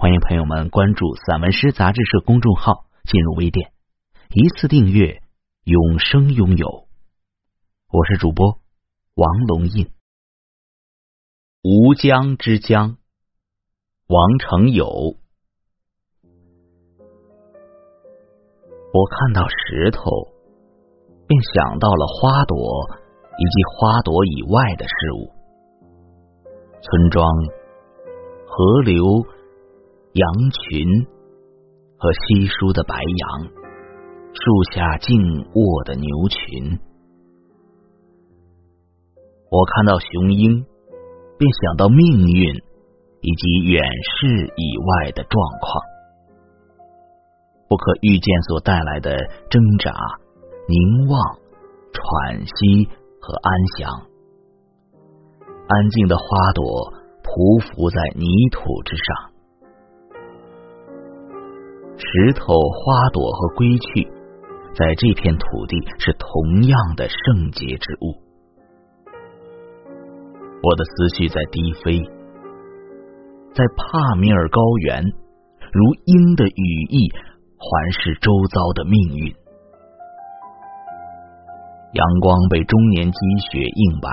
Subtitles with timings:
[0.00, 3.70] 欢迎朋友们关注散文诗杂志社公众号，进入微店，
[4.30, 5.20] 一次订阅，
[5.64, 6.88] 永生拥有。
[7.92, 8.60] 我是主播
[9.14, 9.90] 王龙印。
[11.62, 12.96] 吴江之江，
[14.06, 14.86] 王成友。
[18.94, 20.00] 我看到石头，
[21.26, 22.56] 便想到了花朵
[23.36, 25.30] 以及花朵以外的事物，
[26.80, 27.30] 村庄、
[28.46, 29.04] 河流。
[30.12, 31.06] 羊群
[31.96, 33.46] 和稀疏的白杨，
[34.32, 35.16] 树下静
[35.54, 36.80] 卧的牛群。
[39.50, 40.64] 我看到雄鹰，
[41.38, 42.54] 便想到命运
[43.20, 45.84] 以及远视以外的状况，
[47.68, 49.16] 不可预见所带来的
[49.48, 49.94] 挣扎、
[50.66, 51.38] 凝望、
[51.92, 52.88] 喘息
[53.20, 54.06] 和安详。
[55.68, 56.64] 安静的花朵
[57.22, 59.29] 匍匐在泥土之上。
[62.02, 64.08] 石头、花朵和归去，
[64.74, 68.16] 在这片土地是同样的圣洁之物。
[70.62, 72.00] 我的思绪在低飞，
[73.54, 77.12] 在帕米尔高原，如鹰的羽翼
[77.58, 79.34] 环视周遭的命运。
[81.92, 83.18] 阳光被终年积
[83.52, 84.08] 雪映白，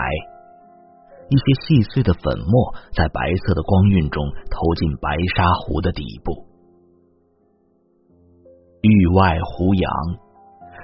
[1.29, 6.46] 一些细碎的粉末在白色的光晕中投进白沙湖的底部。
[8.81, 9.91] 域外胡杨，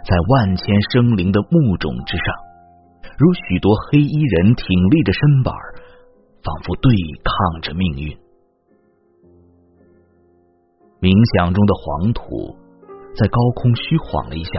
[0.03, 2.25] 在万千生灵的木种之上，
[3.17, 5.53] 如许多黑衣人挺立着身板，
[6.43, 6.91] 仿佛对
[7.23, 8.17] 抗着命运。
[10.99, 12.55] 冥想中的黄土
[13.15, 14.51] 在高空虚晃了一下，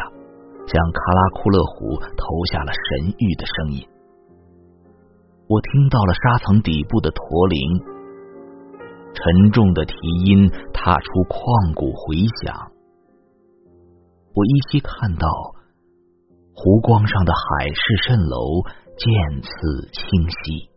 [0.69, 3.89] 向喀拉库勒湖投下了神谕的声音。
[5.49, 7.61] 我听到了沙层底部的驼铃，
[9.13, 9.95] 沉重的蹄
[10.25, 12.74] 音踏出旷古回响。
[14.37, 15.29] 我依稀看到
[16.55, 18.67] 湖光上的海市蜃楼
[18.99, 19.49] 渐次
[19.93, 20.71] 清晰，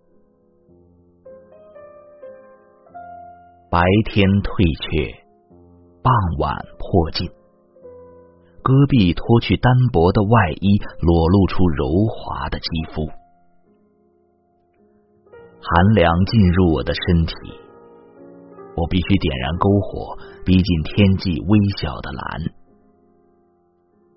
[3.71, 5.09] 白天退却，
[6.03, 7.27] 傍晚迫近，
[8.61, 13.07] 戈壁脱去单薄的外衣，裸露出柔滑的肌肤，
[15.59, 17.33] 寒凉进入我的身体，
[18.75, 20.15] 我必须点燃篝火，
[20.45, 22.46] 逼近天际微小的蓝。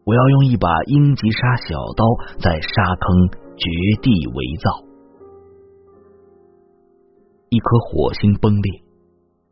[0.04, 2.04] 我要用一把英吉沙小刀
[2.40, 3.70] 在沙坑掘
[4.02, 4.84] 地为造。
[7.50, 8.82] 一颗火星崩裂，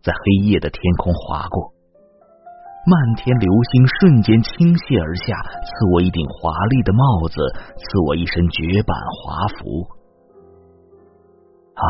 [0.02, 1.74] 在黑夜的天空划过，
[2.86, 7.42] 漫天流星瞬间倾泻而下，赐我一顶华丽的帽子，
[7.76, 9.82] 赐我一身绝版华服。
[11.74, 11.84] 啊，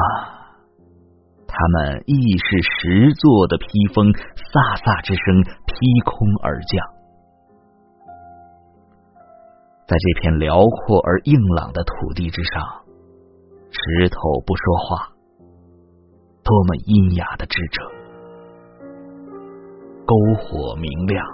[1.46, 6.97] 他们亦是石做的披风，飒飒之声劈空而降。
[9.88, 12.62] 在这片辽阔而硬朗的土地之上，
[13.70, 15.12] 石头不说话，
[16.44, 17.82] 多么阴哑的智者！
[20.04, 21.24] 篝火明亮，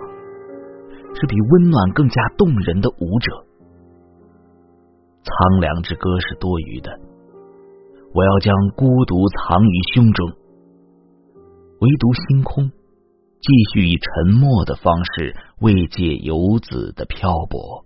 [1.17, 3.45] 是比温暖更加动人的舞者。
[5.25, 6.97] 苍凉之歌是多余的，
[8.15, 10.31] 我要将孤独藏于胸中，
[11.81, 17.84] 唯独星空继续以沉默的方式慰藉游子的漂泊。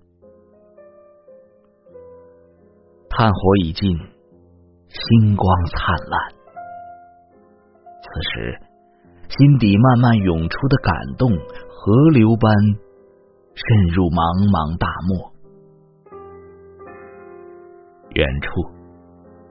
[3.19, 3.99] 炭火已尽，
[4.87, 6.21] 星光灿烂。
[8.01, 8.61] 此时，
[9.29, 12.55] 心底慢慢涌出的感动，河流般
[13.57, 15.35] 渗入茫茫大漠。
[18.15, 18.51] 远处，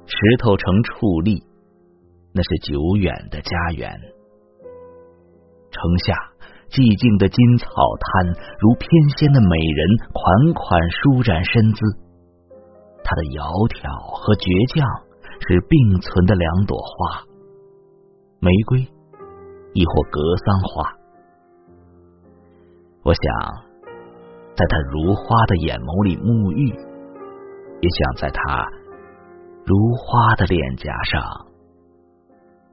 [0.06, 1.44] 石头城矗立，
[2.32, 3.92] 那是久远的家园。
[5.72, 6.16] 城下，
[6.72, 8.32] 寂静的金草滩，
[8.64, 8.88] 如翩
[9.20, 12.07] 跹的美人，款款舒展身姿。
[13.08, 13.40] 它的窈
[13.72, 13.88] 窕
[14.20, 14.84] 和倔强
[15.40, 17.24] 是并存的两朵花，
[18.44, 18.84] 玫瑰
[19.72, 20.92] 亦或格桑花。
[23.08, 23.24] 我想
[24.60, 26.68] 在他如花的眼眸里沐浴，
[27.80, 28.68] 也想在他
[29.64, 31.24] 如花的脸颊上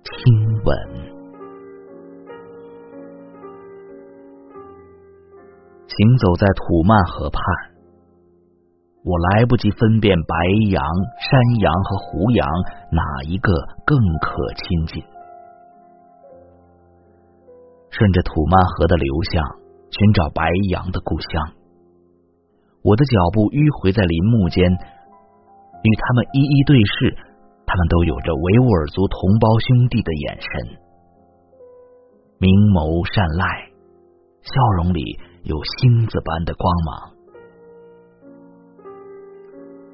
[0.03, 0.35] 亲
[0.67, 0.75] 吻。
[5.87, 7.41] 行走在土曼河畔，
[9.05, 10.35] 我来不及分辨白
[10.73, 10.83] 羊、
[11.21, 12.49] 山羊和胡羊
[12.91, 13.53] 哪一个
[13.85, 15.05] 更可亲近。
[17.91, 19.45] 顺着土曼河的流向，
[19.91, 21.53] 寻找白羊的故乡。
[22.83, 27.13] 我的脚步迂回在林木间，与他们一一对视，
[27.69, 30.49] 他们都有着维吾尔族同胞兄弟的眼神，
[32.41, 33.69] 明眸善睐，
[34.41, 37.14] 笑容里有星子般的光芒。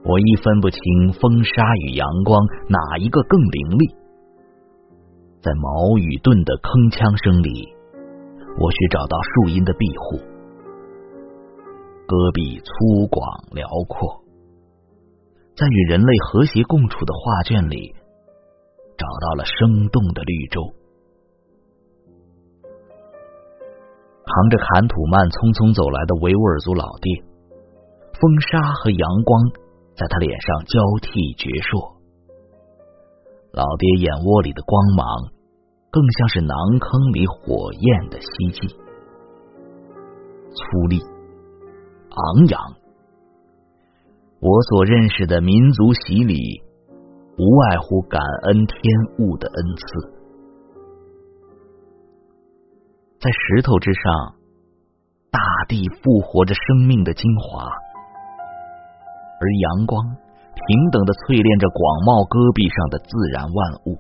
[0.03, 0.81] 我亦分不清
[1.13, 3.95] 风沙与阳光哪一个更凌厉，
[5.43, 7.77] 在矛与盾的铿锵声里。
[8.59, 10.19] 我需找到树荫的庇护。
[12.09, 14.25] 戈壁粗犷辽阔，
[15.55, 17.95] 在与人类和谐共处的画卷里，
[18.99, 20.67] 找到了生动的绿洲。
[24.27, 27.23] 扛着坎土曼匆匆走来的维吾尔族老爹，
[28.19, 29.39] 风沙和阳光
[30.01, 32.01] 在他脸上交替决硕。
[33.53, 35.37] 老爹眼窝里的光芒。
[35.93, 38.69] 更像是囊坑里火焰的希冀，
[40.55, 41.03] 粗粝、
[42.11, 42.61] 昂扬。
[44.39, 46.63] 我所认识的民族洗礼，
[47.37, 48.79] 无外乎感恩天
[49.19, 49.83] 物的恩赐。
[53.19, 54.37] 在石头之上，
[55.33, 57.67] 大地复活着生命的精华，
[59.41, 63.59] 而阳光平等的淬炼着广袤戈壁上的自然万
[63.89, 63.97] 物。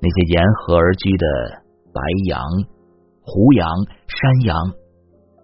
[0.00, 1.26] 那些沿河而居的
[1.92, 2.00] 白
[2.30, 2.40] 杨、
[3.20, 3.66] 胡杨、
[4.06, 4.54] 山羊、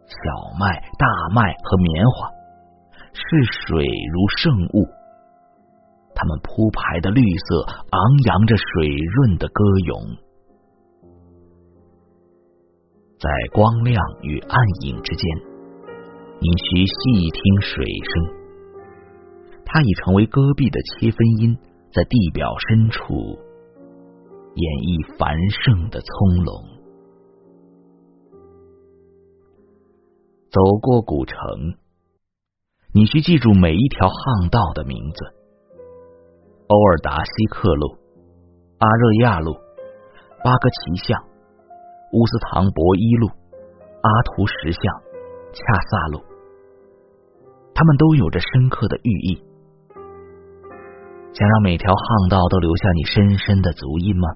[0.06, 0.16] 小
[0.56, 2.30] 麦、大麦和棉花，
[3.12, 4.86] 视水如圣物。
[6.14, 10.00] 它们铺排的绿色，昂扬着水润的歌咏。
[13.18, 15.36] 在光亮与暗影之间，
[16.46, 18.12] 你需细听水声。
[19.64, 21.58] 它已成为戈壁的切分音，
[21.92, 23.36] 在地表深处。
[24.54, 26.06] 演绎繁盛的葱
[26.46, 26.64] 茏。
[30.48, 31.36] 走过古城，
[32.94, 35.18] 你需记住每一条巷道的名字：
[36.68, 37.98] 欧尔达西克路、
[38.78, 39.52] 阿热亚路、
[40.44, 41.20] 巴格奇巷、
[42.14, 44.80] 乌斯唐博伊路、阿图什巷、
[45.52, 45.60] 恰
[45.90, 46.22] 萨路。
[47.76, 49.36] 他们都有着深刻的寓意。
[51.34, 54.26] 想让每条巷道都留下你深深的足印吗？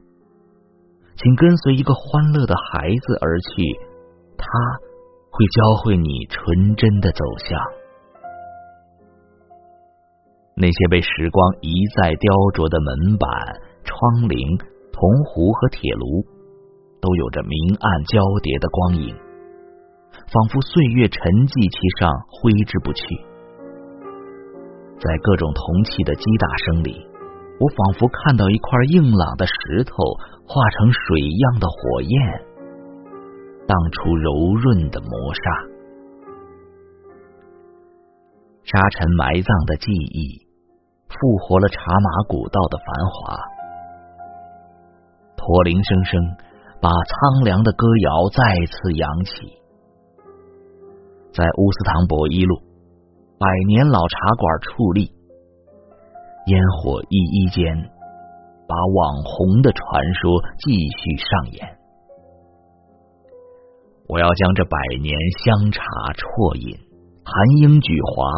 [1.17, 3.65] 请跟随一个欢乐的孩子而去，
[4.37, 4.45] 他
[5.31, 7.59] 会教会你纯真的走向。
[10.55, 13.29] 那些被时光一再雕琢的门板、
[13.85, 14.61] 窗棂、
[14.93, 16.21] 铜壶和铁炉，
[17.01, 19.17] 都有着明暗交叠的光影，
[20.29, 21.17] 仿佛岁月沉
[21.49, 23.30] 寂其上，挥之不去。
[25.00, 27.06] 在各种铜器的击打声里。
[27.58, 29.93] 我仿佛看到一块硬朗的石头
[30.47, 32.12] 化成水一样的火焰，
[33.67, 35.43] 荡出柔润的磨砂。
[38.64, 40.47] 沙尘埋葬的记忆，
[41.08, 43.37] 复活了茶马古道的繁华。
[45.37, 46.20] 驼铃声声，
[46.81, 49.32] 把苍凉的歌谣再次扬起。
[51.34, 52.56] 在乌斯唐博伊路，
[53.41, 55.17] 百年老茶馆矗立。
[56.44, 57.73] 烟火一一间，
[58.69, 59.81] 把网红的传
[60.13, 61.65] 说继续上演。
[64.13, 65.81] 我要将这百年香茶
[66.20, 66.77] 啜饮，
[67.25, 67.32] 含
[67.65, 68.29] 英举华。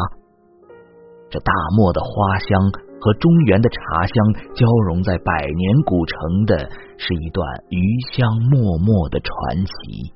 [1.27, 2.71] 这大漠的花香
[3.03, 4.15] 和中原的茶香
[4.55, 6.55] 交融在百年古城的，
[6.95, 7.83] 是一段余
[8.15, 10.15] 香脉脉的传奇。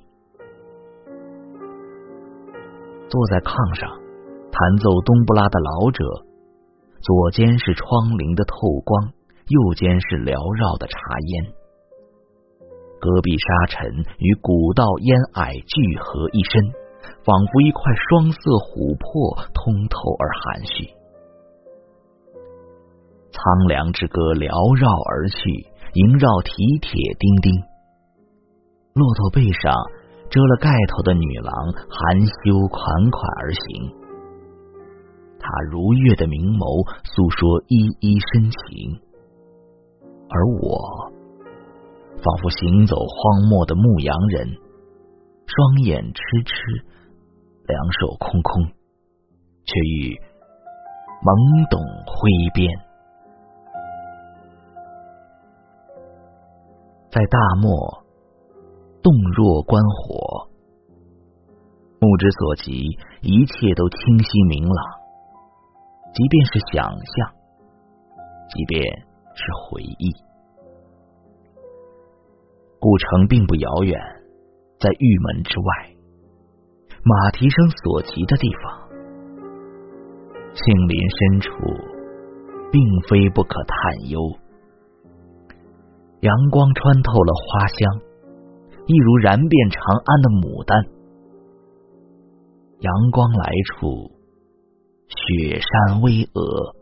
[3.12, 3.91] 坐在炕上
[4.57, 6.03] 弹奏冬不拉的老者。
[6.97, 9.13] 左肩是窗棂的透光，
[9.45, 11.53] 右肩是缭绕的茶烟。
[12.97, 16.73] 戈壁沙尘与古道烟霭聚合一身，
[17.21, 18.41] 仿佛一块双色
[18.73, 20.89] 琥珀，通透而含蓄。
[23.29, 27.53] 苍凉之歌缭绕而去，萦绕蹄铁叮叮。
[28.97, 29.69] 骆驼背上
[30.33, 31.53] 遮了盖头的女郎，
[31.85, 32.81] 含羞款
[33.13, 34.06] 款而行。
[35.48, 39.00] 他如月的明眸诉说依依深情，
[40.27, 41.08] 而我
[42.20, 44.60] 仿佛行走荒漠的牧羊人，
[45.48, 46.51] 双眼痴痴，
[47.63, 48.66] 两手空空，
[49.63, 50.20] 却欲
[51.24, 51.32] 懵
[51.72, 52.68] 懂挥鞭，
[57.08, 58.04] 在大漠
[59.01, 60.50] 洞若观火，
[62.01, 65.06] 目之所及，一切都清晰明朗。
[66.17, 67.31] 即便是想象，
[68.50, 68.81] 即便
[69.36, 70.12] 是回忆，
[72.79, 74.00] 古城并不遥远，
[74.79, 75.65] 在玉门之外，
[77.03, 78.89] 马蹄声所及的地方。
[80.53, 81.51] 杏林深处，
[82.71, 84.19] 并非不可探幽。
[86.21, 88.01] 阳光穿透了花香，
[88.88, 90.83] 一如燃遍长安的牡丹。
[92.79, 94.16] 阳光来处，
[95.07, 96.75] 雪山巍峨，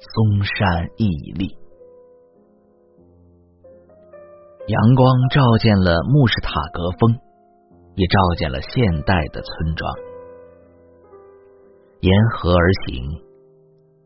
[0.00, 1.06] 嵩山屹
[1.38, 1.56] 立。
[4.66, 7.14] 阳光照见了穆氏塔格峰，
[7.94, 9.94] 也照见了现代的村庄。
[12.00, 13.22] 沿河而行，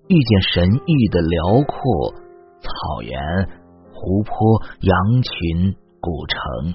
[0.08, 2.12] 遇见神域的辽阔
[2.60, 3.16] 草原、
[3.92, 6.74] 湖泊、羊群、古城。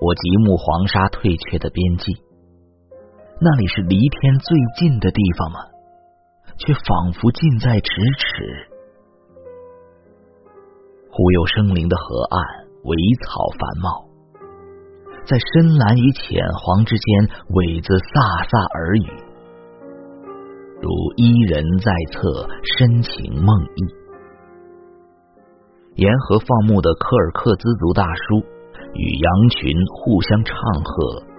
[0.00, 2.12] 我极目黄沙退却的边际，
[3.38, 5.60] 那里是离天最近的地方吗？
[6.56, 8.24] 却仿佛近在咫尺。
[11.12, 12.40] 忽有生灵的河岸，
[12.80, 14.08] 苇草繁茂。
[15.28, 19.08] 在深蓝与浅黄之间，苇子飒飒耳语，
[20.80, 20.88] 如
[21.20, 22.48] 伊人在侧，
[22.80, 23.84] 深情梦呓。
[25.96, 28.40] 沿河放牧的科尔克孜族大叔
[28.96, 30.56] 与羊群互相唱
[30.88, 31.35] 和，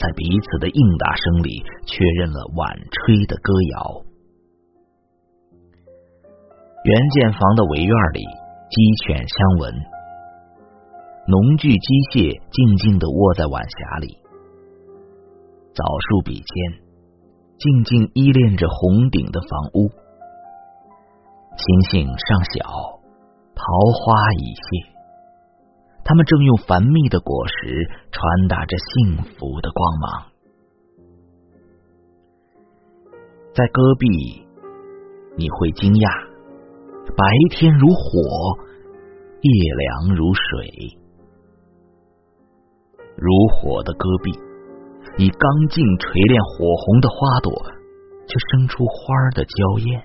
[0.00, 4.02] 在彼此的应答声里，确认了晚吹的歌谣。
[6.84, 8.24] 原建房的围院里，
[8.70, 9.74] 鸡犬相闻。
[11.28, 14.16] 农具机械静静的卧在晚霞里，
[15.76, 16.80] 枣树笔尖
[17.58, 19.92] 静静依恋着红顶的房屋。
[21.60, 22.64] 星星尚小，
[23.52, 23.62] 桃
[24.00, 24.64] 花已谢，
[26.04, 30.26] 他们正用繁密的果实传达着幸福的光芒。
[33.52, 34.46] 在戈壁，
[35.36, 36.26] 你会惊讶，
[37.16, 37.98] 白天如火，
[39.42, 40.96] 夜凉如水。
[43.16, 44.32] 如火的戈壁，
[45.18, 47.52] 以刚劲锤炼火红的花朵，
[48.26, 50.02] 却生出花的娇艳。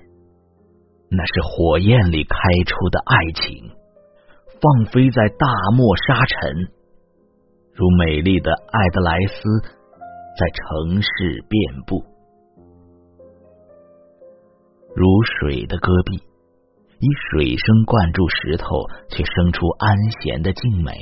[1.08, 2.36] 那是火焰里开
[2.66, 3.70] 出的爱情，
[4.60, 5.46] 放飞在大
[5.76, 6.68] 漠沙尘，
[7.74, 9.42] 如美丽的爱德莱斯，
[10.38, 12.02] 在城市遍布。
[14.94, 18.66] 如水的戈壁，以水声灌注石头，
[19.10, 20.92] 却生出安闲的静美。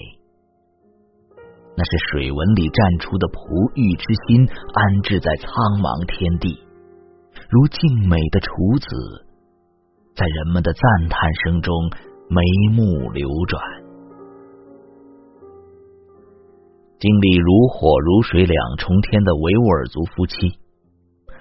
[1.77, 6.59] 那是水纹里绽出的璞玉之心，安置在苍茫天地，
[7.51, 9.27] 如静美的处子，
[10.15, 11.75] 在人们的赞叹声中
[12.35, 12.43] 眉
[12.75, 13.63] 目流转。
[16.99, 20.35] 经历如火如水两重天的维吾尔族夫妻，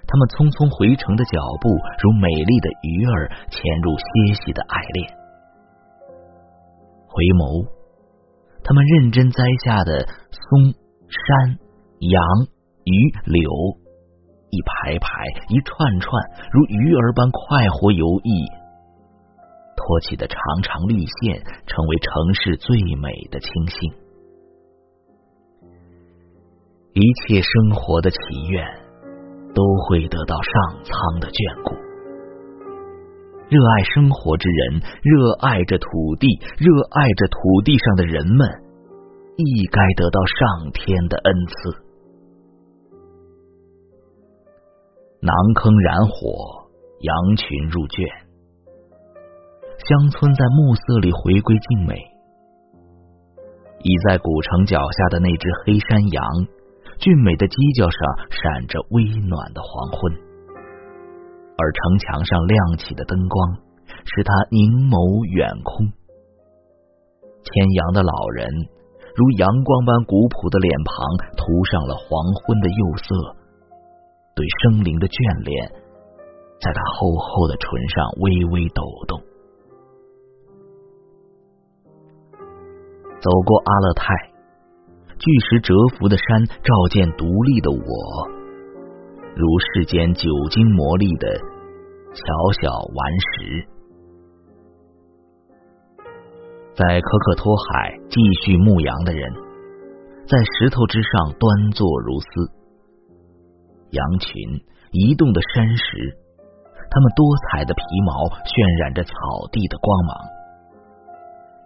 [0.06, 1.70] 他们匆匆回城的脚步，
[2.04, 4.06] 如美丽的鱼儿潜入歇
[4.46, 5.10] 息的爱恋，
[7.08, 7.66] 回眸。
[8.64, 10.78] 他们认真栽下的松、
[11.10, 11.58] 山、
[12.00, 12.22] 杨、
[12.84, 12.94] 榆、
[13.26, 13.50] 柳，
[14.52, 16.22] 一排排、一串串，
[16.52, 18.62] 如鱼儿般快活游弋，
[19.84, 23.92] 托起的长长绿线，成为城市最美的清新。
[26.94, 28.18] 一切生活的祈
[28.50, 28.66] 愿，
[29.54, 30.54] 都会得到上
[30.86, 31.75] 苍的眷顾。
[33.50, 38.48] 热爱生活之人，热爱着土地，热爱着土地上的人们，
[39.36, 41.84] 亦该得到上天的恩赐。
[45.20, 46.72] 囊坑燃火，
[47.02, 48.08] 羊群入圈，
[49.84, 52.00] 乡村在暮色里回归静美。
[53.84, 56.24] 倚在古城脚下的那只黑山羊，
[57.04, 58.00] 俊美的犄角上
[58.32, 60.08] 闪着微暖的黄昏。
[61.60, 63.60] 而城墙上亮起的灯光，
[64.08, 65.92] 使他凝眸远空。
[67.44, 68.48] 牵羊的老人，
[69.20, 70.96] 如阳光般古朴的脸庞，
[71.36, 72.08] 涂上了黄
[72.40, 73.36] 昏的釉色，
[74.32, 75.52] 对生灵的眷恋，
[76.63, 78.80] 在他厚厚的唇上微微抖
[79.12, 79.20] 动。
[83.24, 84.13] 走过阿勒泰，
[85.18, 87.80] 巨石蛰伏的山，照见独立的我。
[89.34, 91.32] 如世间久经磨砺的
[92.12, 92.20] 小
[92.60, 93.00] 小顽
[93.32, 93.63] 石，
[96.75, 99.32] 在可可托海继续牧羊的人，
[100.27, 102.27] 在石头之上端坐如斯。
[103.92, 104.36] 羊群
[104.92, 106.12] 移动的山石，
[106.92, 108.12] 它们多彩的皮毛
[108.44, 108.51] 渲
[108.84, 109.15] 染着草
[109.48, 110.12] 地的光芒，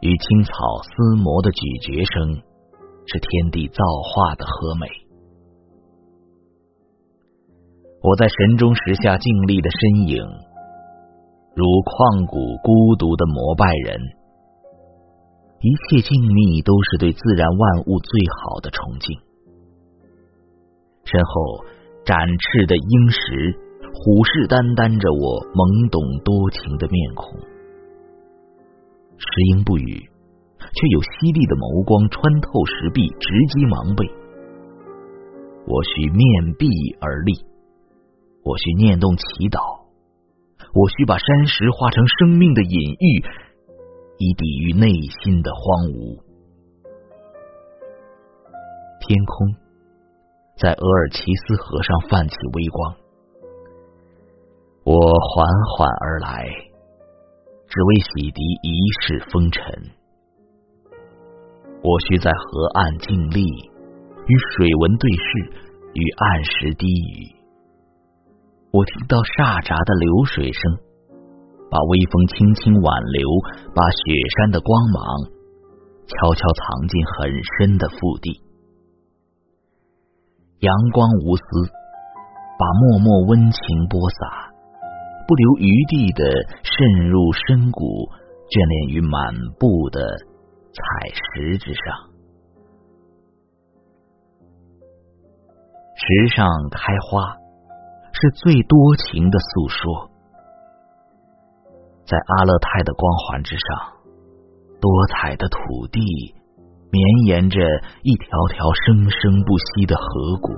[0.02, 2.42] 与青草厮磨的咀嚼声，
[3.08, 4.88] 是天地造化的和美。
[8.04, 10.22] 我在神中石下静立的身影，
[11.56, 14.00] 如旷古孤独的膜拜人。
[15.60, 19.18] 一切静谧都是对自然万物最好的崇敬。
[21.06, 21.66] 身后
[22.06, 23.66] 展翅的鹰石。
[24.00, 27.34] 虎视眈眈着我懵懂多情的面孔，
[29.18, 30.10] 石英不语，
[30.60, 34.06] 却有犀利的眸光穿透石壁，直击盲背。
[35.66, 36.70] 我需面壁
[37.02, 37.44] 而立，
[38.44, 39.84] 我需念动祈祷，
[40.74, 43.26] 我需把山石化成生命的隐喻，
[44.18, 44.88] 以抵御内
[45.22, 46.22] 心的荒芜。
[49.02, 49.56] 天空
[50.58, 52.96] 在额尔齐斯河上泛起微光。
[54.84, 56.48] 我缓缓而来，
[57.68, 58.72] 只为洗涤一
[59.04, 59.62] 世风尘。
[61.84, 65.28] 我需在河岸静立，与水纹对视，
[65.94, 67.36] 与岸石低语。
[68.72, 70.62] 我听到沙闸的流水声，
[71.70, 73.24] 把微风轻轻挽留，
[73.76, 74.00] 把雪
[74.38, 75.04] 山的光芒
[76.08, 78.42] 悄悄藏进很深的腹地。
[80.60, 81.44] 阳光无私，
[82.58, 84.52] 把默默温情播撒。
[85.28, 86.24] 不留余地的
[86.64, 88.08] 渗入深谷，
[88.48, 90.00] 眷恋于满布的
[90.72, 90.80] 彩
[91.12, 91.84] 石之上。
[96.00, 97.36] 石上开花，
[98.14, 100.10] 是最多情的诉说。
[102.06, 104.00] 在阿勒泰的光环之上，
[104.80, 105.60] 多彩的土
[105.92, 106.00] 地
[106.90, 107.60] 绵延着
[108.04, 110.56] 一条条生生不息的河谷。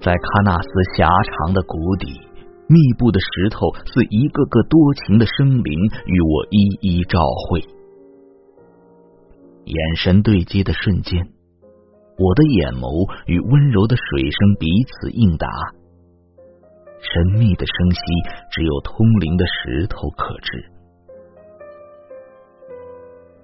[0.00, 2.31] 在喀纳斯狭长的谷底。
[2.72, 7.60] 密布的石头似一个个多情的生灵，与我一一照会。
[9.64, 11.20] 眼神对接的瞬间，
[12.16, 12.88] 我的眼眸
[13.26, 15.46] 与温柔的水声彼此应答。
[16.96, 18.00] 神秘的声息，
[18.50, 20.64] 只有通灵的石头可知。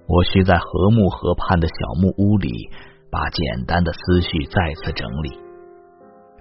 [0.07, 2.49] 我需在和睦河畔的小木屋里，
[3.11, 5.48] 把简单的思绪再次整理。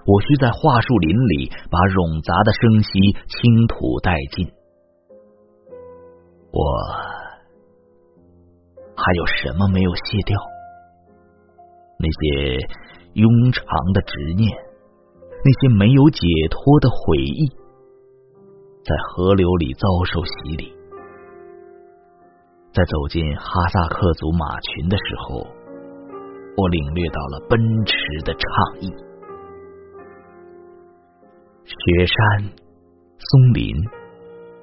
[0.09, 2.89] 我需在桦树林里把冗杂的声息
[3.29, 4.49] 倾吐殆尽。
[6.49, 6.65] 我
[8.97, 10.33] 还有什么没有卸掉？
[12.01, 12.57] 那些
[13.21, 14.49] 庸长的执念，
[15.45, 17.45] 那些没有解脱的悔意，
[18.81, 20.73] 在河流里遭受洗礼。
[22.73, 25.45] 在走进哈萨克族马群的时候，
[26.57, 27.93] 我领略到了奔驰
[28.25, 28.89] 的畅意。
[31.69, 32.17] 雪山、
[33.19, 33.77] 松林、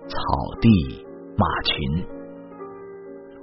[0.09, 0.17] 草
[0.59, 1.05] 地、
[1.37, 2.03] 马群，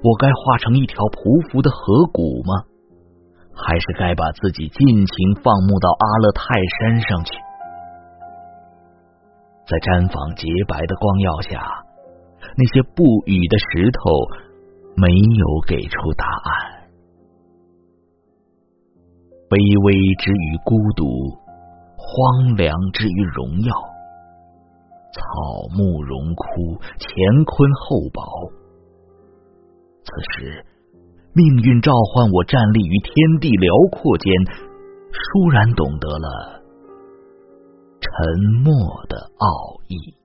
[0.02, 2.66] 我该化成一条匍匐的河谷吗？
[3.54, 5.14] 还是该把自己尽情
[5.46, 6.42] 放牧到阿勒泰
[6.74, 7.38] 山上去？
[9.70, 11.62] 在毡房洁白的光耀下，
[12.58, 14.02] 那些不语的石头
[14.98, 16.90] 没有给出答案。
[19.46, 19.54] 卑
[19.86, 21.40] 微之于孤独。
[22.12, 23.72] 荒凉之于荣耀，
[25.14, 25.22] 草
[25.74, 28.20] 木荣枯，乾坤厚薄。
[30.04, 30.66] 此时，
[31.32, 34.30] 命运召唤我站立于天地辽阔间，
[35.08, 36.60] 倏然懂得了
[37.98, 38.10] 沉
[38.62, 38.74] 默
[39.08, 40.21] 的奥义。